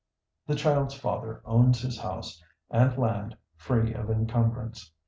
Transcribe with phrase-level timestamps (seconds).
[0.47, 4.91] The child's father owns his house and land free of encumbrance.